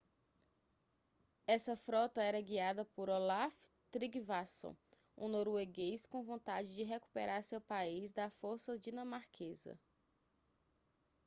essa 1.45 1.75
frota 1.75 2.23
era 2.23 2.41
guiada 2.41 2.83
por 2.83 3.07
olaf 3.07 3.53
trygvasson 3.91 4.75
um 5.15 5.27
norueguês 5.27 6.07
com 6.07 6.23
vontade 6.23 6.73
de 6.73 6.81
recuperar 6.81 7.43
seu 7.43 7.61
país 7.61 8.11
da 8.11 8.27
força 8.27 8.79
dinamarquesa 8.79 9.79